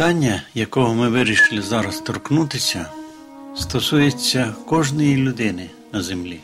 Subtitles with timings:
[0.00, 2.86] Питання, якого ми вирішили зараз торкнутися,
[3.56, 6.40] стосується кожної людини на землі.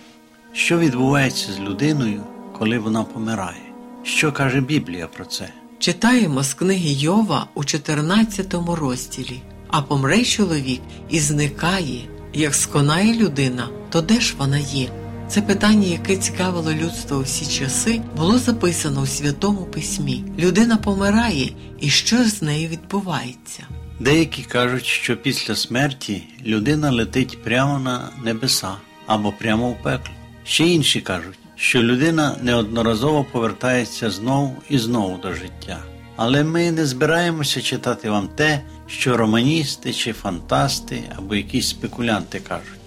[0.53, 2.23] Що відбувається з людиною,
[2.59, 3.63] коли вона помирає?
[4.03, 5.49] Що каже Біблія про це?
[5.79, 9.43] Читаємо з книги Йова у 14 розділі.
[9.69, 12.01] А помре чоловік і зникає,
[12.33, 14.89] як сконає людина, то де ж вона є?
[15.29, 20.25] Це питання, яке цікавило людство всі часи, було записано у Святому Письмі.
[20.39, 23.63] Людина помирає, і що з нею відбувається?
[24.01, 28.73] Деякі кажуть, що після смерті людина летить прямо на небеса
[29.07, 30.15] або прямо в пекло.
[30.45, 35.79] Ще інші кажуть, що людина неодноразово повертається знову і знову до життя.
[36.17, 42.81] Але ми не збираємося читати вам те, що романісти чи фантасти або якісь спекулянти кажуть.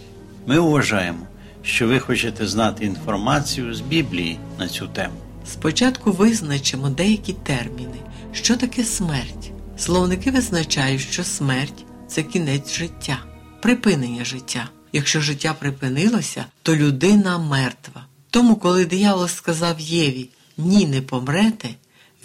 [0.47, 1.27] Ми вважаємо,
[1.63, 5.13] що ви хочете знати інформацію з Біблії на цю тему.
[5.45, 7.99] Спочатку визначимо деякі терміни,
[8.33, 9.51] що таке смерть.
[9.77, 13.19] Словники визначають, що смерть це кінець життя,
[13.61, 14.69] припинення життя.
[14.93, 18.05] Якщо життя припинилося, то людина мертва.
[18.29, 21.69] Тому, коли диявол сказав Єві ні, не помрете,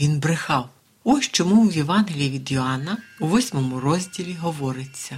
[0.00, 0.68] він брехав.
[1.04, 5.16] Ось чому в Євангелії від Йоанна у восьмому розділі говориться,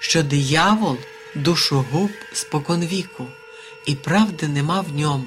[0.00, 0.96] що диявол
[1.36, 3.26] душогуб споконвіку,
[3.86, 5.24] і правди нема в ньому,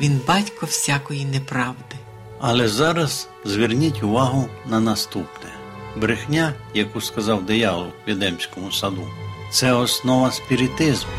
[0.00, 1.96] він батько всякої неправди.
[2.40, 5.50] Але зараз зверніть увагу на наступне:
[5.96, 9.08] брехня, яку сказав диявол в Відемському саду,
[9.50, 11.12] це основа спіритизму.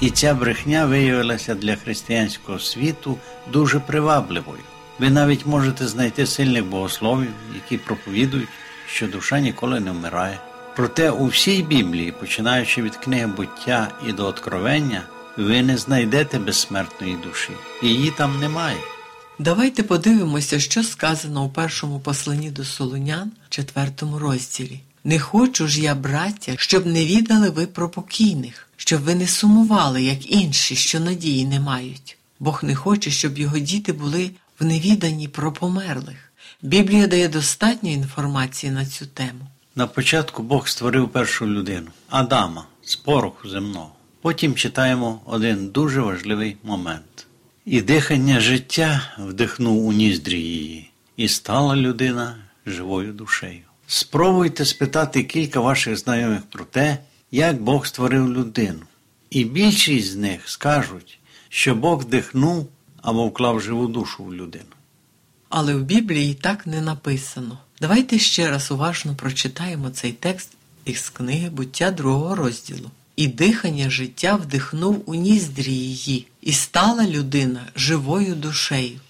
[0.00, 3.18] І ця брехня виявилася для християнського світу
[3.52, 4.60] дуже привабливою.
[4.98, 8.48] Ви навіть можете знайти сильних богословів, які проповідують,
[8.86, 10.38] що душа ніколи не вмирає.
[10.76, 15.02] Проте у всій Біблії, починаючи від книги буття і до откровення,
[15.38, 17.50] ви не знайдете безсмертної душі.
[17.82, 18.76] Її там немає.
[19.38, 24.80] Давайте подивимося, що сказано у першому посланні до Солонян, четвертому розділі.
[25.04, 30.02] Не хочу ж я, браття, щоб не відали ви про покійних, щоб ви не сумували,
[30.02, 32.18] як інші, що надії не мають.
[32.40, 36.32] Бог не хоче, щоб його діти були в невіданні про померлих.
[36.62, 39.46] Біблія дає достатньо інформації на цю тему.
[39.76, 43.90] На початку Бог створив першу людину Адама з пороху земного.
[44.20, 47.26] Потім читаємо один дуже важливий момент.
[47.64, 52.36] І дихання життя вдихнув у ніздрі її, і стала людина
[52.66, 53.62] живою душею.
[53.86, 56.98] Спробуйте спитати кілька ваших знайомих про те,
[57.30, 58.80] як Бог створив людину.
[59.30, 61.18] І більшість з них скажуть,
[61.48, 62.68] що Бог вдихнув
[63.02, 64.64] або вклав живу душу в людину.
[65.48, 67.58] Але в Біблії так не написано.
[67.80, 70.50] Давайте ще раз уважно прочитаємо цей текст
[70.84, 72.90] із книги буття другого розділу.
[73.18, 79.00] І дихання життя вдихнув у ніздрі її, і стала людина живою душею.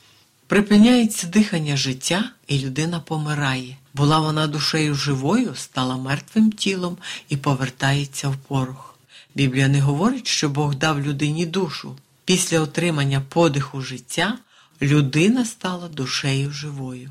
[0.47, 3.77] Припиняється дихання життя, і людина помирає.
[3.95, 6.97] Була вона душею живою, стала мертвим тілом
[7.29, 8.99] і повертається в порох.
[9.35, 11.97] Біблія не говорить, що Бог дав людині душу.
[12.25, 14.39] Після отримання подиху життя
[14.83, 17.11] людина стала душею живою.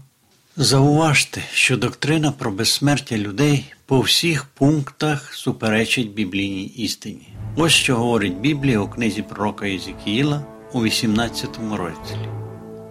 [0.56, 7.34] Зауважте, що доктрина про безсмертя людей по всіх пунктах суперечить біблійній істині.
[7.56, 12.30] Ось що говорить Біблія у книзі пророка Єзекіїла у 18 розділі.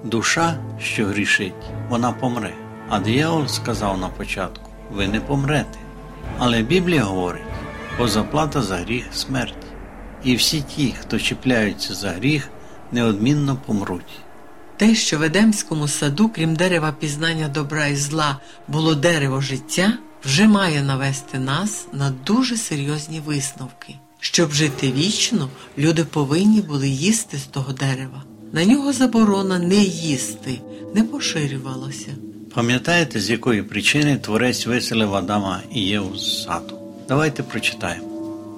[0.05, 1.53] Душа, що грішить,
[1.89, 2.55] вона помре.
[2.89, 5.79] А диявол сказав на початку: ви не помрете.
[6.39, 7.43] Але Біблія говорить,
[7.99, 9.67] бо заплата за гріх смерть.
[10.25, 12.49] І всі ті, хто чіпляються за гріх,
[12.93, 14.21] неодмінно помруть.
[14.77, 19.93] Те, що в Едемському саду, крім дерева пізнання добра і зла, було дерево життя,
[20.27, 23.95] вже має навести нас на дуже серйозні висновки.
[24.21, 28.23] Щоб жити вічно, люди повинні були їсти з того дерева.
[28.53, 30.61] На нього заборона не їсти
[30.95, 32.11] не поширювалася.
[32.55, 36.79] Пам'ятаєте, з якої причини творець виселив Адама і Єву з саду?
[37.09, 38.07] Давайте прочитаємо.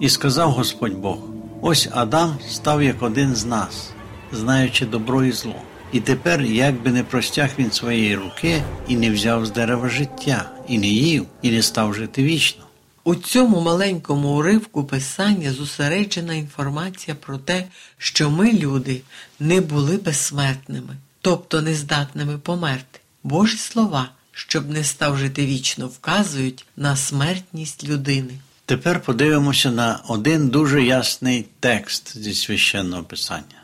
[0.01, 1.19] І сказав Господь Бог:
[1.61, 3.91] ось Адам став як один з нас,
[4.33, 5.63] знаючи добро і зло.
[5.93, 10.51] І тепер, як би не простяг він своєї руки і не взяв з дерева життя,
[10.69, 12.65] і не їв, і не став жити вічно.
[13.05, 17.65] У цьому маленькому уривку писання зосереджена інформація про те,
[17.99, 19.01] що ми, люди,
[19.41, 23.01] не були безсмертними, тобто нездатними померти.
[23.23, 28.35] Божі слова, щоб не став жити вічно, вказують на смертність людини.
[28.67, 33.58] Тепер подивимося на один дуже ясний текст зі священного писання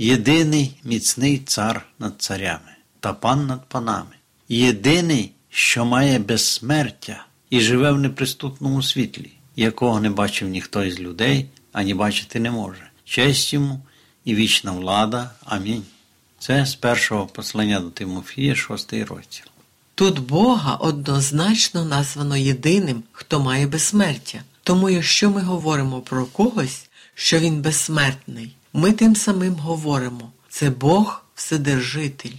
[0.00, 4.16] єдиний міцний цар над царями та пан над панами,
[4.48, 11.46] єдиний, що має безсмертя і живе в неприступному світлі, якого не бачив ніхто із людей,
[11.72, 12.90] ані бачити не може.
[13.04, 13.80] Честь йому
[14.24, 15.30] і вічна влада.
[15.44, 15.84] Амінь.
[16.38, 19.46] Це з першого послання до Тимофія, шостий розділ.
[19.94, 24.42] Тут Бога однозначно названо єдиним, хто має безсмертя.
[24.62, 31.24] Тому, якщо ми говоримо про когось, що він безсмертний, ми тим самим говоримо це Бог
[31.34, 32.36] Вседержитель.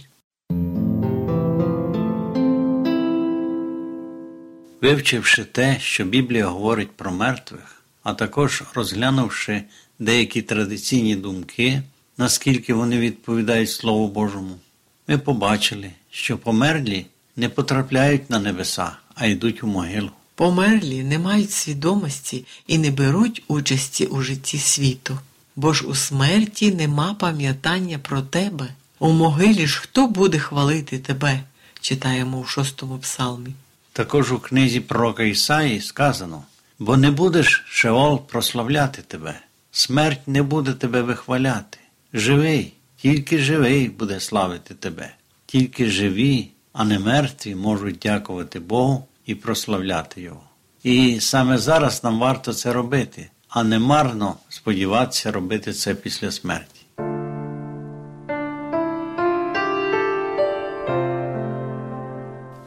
[4.80, 9.62] Вивчивши те, що Біблія говорить про мертвих, а також розглянувши
[9.98, 11.82] деякі традиційні думки,
[12.18, 14.56] наскільки вони відповідають Слову Божому,
[15.08, 17.06] ми побачили, що померлі
[17.36, 20.10] не потрапляють на небеса, а йдуть у могилу.
[20.34, 25.18] Померлі не мають свідомості і не беруть участі у житті світу,
[25.56, 28.68] бо ж у смерті нема пам'ятання про тебе.
[28.98, 31.40] У могилі ж хто буде хвалити тебе,
[31.80, 33.54] читаємо в шостому псалмі.
[33.92, 36.42] Також у книзі пророка Ісаї сказано:
[36.78, 39.40] бо не будеш Шеол прославляти тебе,
[39.72, 41.78] смерть не буде тебе вихваляти.
[42.12, 45.14] Живий, тільки живий буде славити тебе,
[45.46, 50.42] тільки живі, а не мертві можуть дякувати Богу і прославляти Його.
[50.82, 56.80] І саме зараз нам варто це робити, а не марно сподіватися робити це після смерті.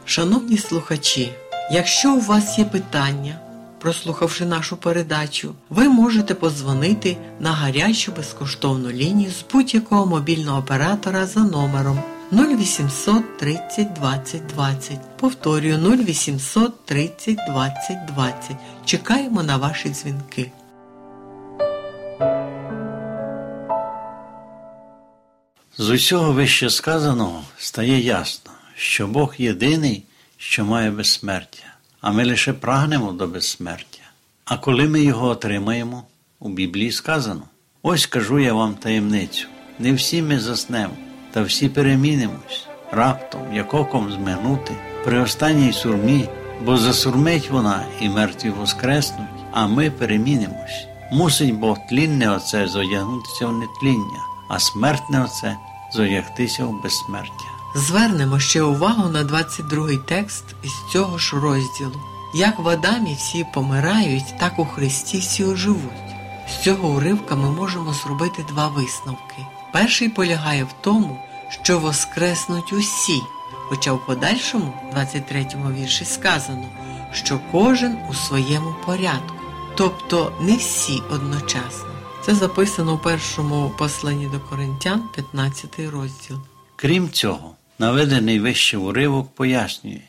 [0.04, 1.32] Шановні слухачі,
[1.72, 3.38] якщо у вас є питання,
[3.78, 11.40] прослухавши нашу передачу, ви можете подзвонити на гарячу безкоштовну лінію з будь-якого мобільного оператора за
[11.40, 12.00] номером
[12.32, 14.98] 0800 30 20 20.
[15.16, 18.56] Повторюю 0800 30 20 20.
[18.84, 20.52] Чекаємо на ваші дзвінки.
[25.78, 30.02] З усього вище сказаного стає ясно, що Бог єдиний,
[30.36, 31.64] що має безсмертя,
[32.00, 34.02] а ми лише прагнемо до безсмертя.
[34.44, 36.04] А коли ми його отримаємо,
[36.40, 37.42] у Біблії сказано:
[37.82, 39.46] ось кажу я вам таємницю:
[39.78, 40.94] не всі ми заснемо,
[41.32, 44.74] та всі перемінимось, раптом, як оком змигнути,
[45.04, 46.28] при останній сурмі,
[46.64, 50.86] бо засурмить вона і мертві воскреснуть, а ми перемінимось.
[51.12, 55.56] Мусить Бог тлінне оце зодягнутися в нетління, а смертне оце
[55.92, 57.44] зодягтися в безсмертя.
[57.74, 62.00] Звернемо ще увагу на 22 текст із цього ж розділу.
[62.34, 65.92] Як в Адамі всі помирають, так у Христі всі оживуть.
[66.48, 69.46] З цього уривка ми можемо зробити два висновки.
[69.72, 71.18] Перший полягає в тому,
[71.62, 73.22] що воскреснуть усі,
[73.68, 75.46] хоча в подальшому, 23
[75.78, 76.64] вірші, сказано,
[77.12, 79.34] що кожен у своєму порядку,
[79.76, 81.95] тобто не всі одночасно.
[82.26, 86.40] Це записано у першому посланні до Коринтян, 15 розділ.
[86.76, 90.00] Крім цього, наведений вище уривок пояснює,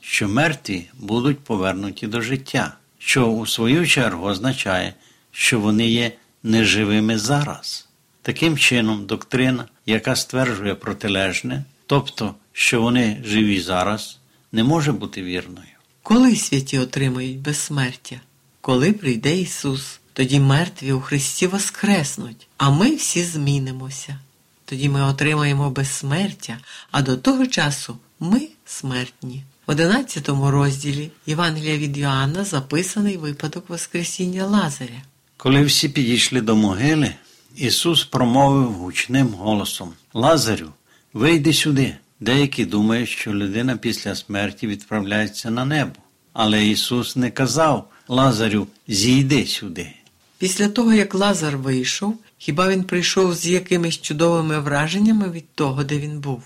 [0.00, 4.94] що мертві будуть повернуті до життя, що у свою чергу означає,
[5.30, 6.12] що вони є
[6.42, 7.88] неживими зараз.
[8.22, 14.18] Таким чином, доктрина, яка стверджує протилежне, тобто, що вони живі зараз,
[14.52, 15.76] не може бути вірною.
[16.02, 18.20] Коли святі отримають безсмертя?
[18.60, 24.18] Коли прийде Ісус, тоді мертві у Христі воскреснуть, а ми всі змінимося.
[24.64, 26.58] Тоді ми отримаємо безсмертя,
[26.90, 29.42] а до того часу ми смертні.
[29.66, 35.02] В 11 розділі Євангелія від Йоанна записаний випадок Воскресіння Лазаря.
[35.36, 37.14] Коли всі підійшли до могили,
[37.56, 40.70] Ісус промовив гучним голосом: Лазарю,
[41.12, 41.96] вийди сюди.
[42.20, 45.94] Деякі думають, що людина після смерті відправляється на небо.
[46.32, 49.95] Але Ісус не казав Лазарю, зійди сюди.
[50.38, 55.98] Після того, як Лазар вийшов, хіба він прийшов з якимись чудовими враженнями від того, де
[55.98, 56.42] він був?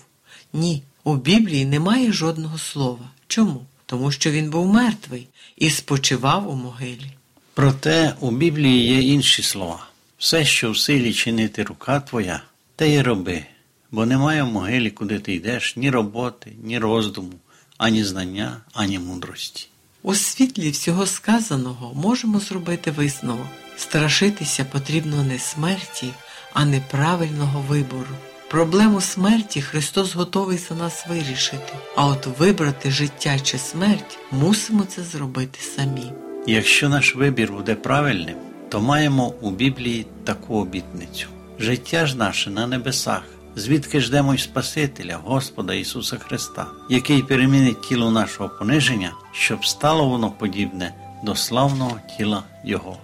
[0.53, 3.09] Ні, у Біблії немає жодного слова.
[3.27, 3.65] Чому?
[3.85, 7.11] Тому що він був мертвий і спочивав у могилі.
[7.53, 9.87] Проте у Біблії є інші слова.
[10.17, 12.41] Все, що в силі чинити рука твоя,
[12.75, 13.45] те й роби,
[13.91, 17.33] бо немає в могилі, куди ти йдеш, ні роботи, ні роздуму,
[17.77, 19.67] ані знання, ані мудрості.
[20.03, 23.47] У світлі всього сказаного можемо зробити висновок.
[23.81, 26.13] Страшитися потрібно не смерті,
[26.53, 28.15] а неправильного вибору.
[28.49, 35.03] Проблему смерті Христос готовий за нас вирішити, а от вибрати життя чи смерть мусимо це
[35.03, 36.13] зробити самі.
[36.47, 38.35] Якщо наш вибір буде правильним,
[38.69, 41.27] то маємо у Біблії таку обітницю:
[41.59, 43.23] життя ж наше на небесах,
[43.55, 50.31] звідки ждемо й Спасителя, Господа Ісуса Христа, який перемінить тіло нашого пониження, щоб стало воно
[50.31, 52.97] подібне до славного тіла Його.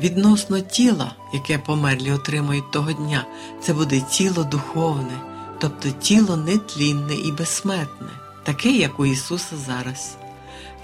[0.00, 3.26] Відносно тіла, яке померлі отримують того дня,
[3.62, 5.20] це буде тіло духовне,
[5.58, 8.08] тобто тіло нетлінне і безсмертне,
[8.44, 10.16] таке, як у Ісуса зараз.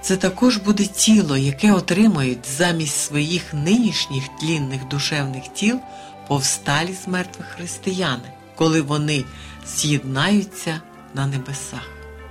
[0.00, 5.78] Це також буде тіло, яке отримають замість своїх нинішніх тлінних душевних тіл
[6.28, 9.24] повсталі з мертвих християни, коли вони
[9.66, 10.80] з'єднаються
[11.14, 11.88] на небесах.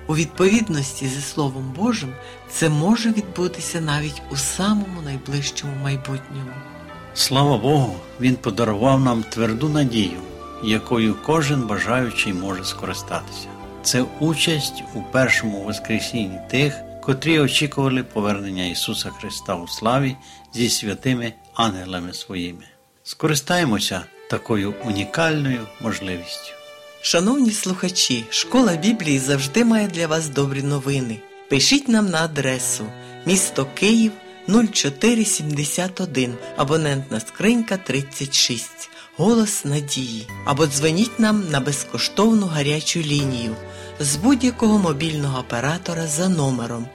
[0.07, 2.13] У відповідності зі Словом Божим
[2.51, 6.72] це може відбутися навіть у самому найближчому майбутньому.
[7.15, 10.21] Слава Богу, Він подарував нам тверду надію,
[10.63, 13.47] якою кожен бажаючий може скористатися.
[13.83, 20.15] Це участь у першому Воскресінні тих, котрі очікували повернення Ісуса Христа у славі
[20.53, 22.63] зі святими ангелами своїми.
[23.03, 26.53] Скористаємося такою унікальною можливістю.
[27.01, 31.19] Шановні слухачі, школа Біблії завжди має для вас добрі новини.
[31.49, 32.85] Пишіть нам на адресу
[33.25, 34.11] місто Київ
[34.47, 40.27] 0471, абонентна скринька 36, Голос Надії.
[40.45, 43.55] Або дзвоніть нам на безкоштовну гарячу лінію
[43.99, 46.87] з будь-якого мобільного оператора за номером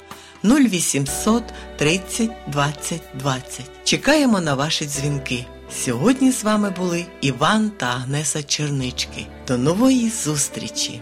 [0.45, 1.43] 0800
[1.77, 3.65] 30 20 20.
[3.85, 5.47] Чекаємо на ваші дзвінки.
[5.73, 9.27] Сьогодні з вами були Іван та Агнеса Чернички.
[9.49, 11.01] До нової зустрічі!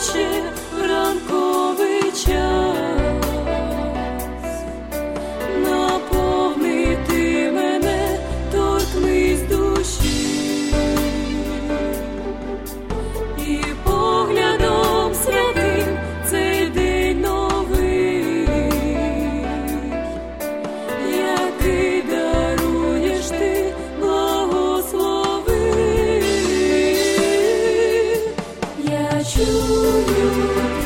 [0.00, 0.39] 去。
[29.40, 30.79] Я чую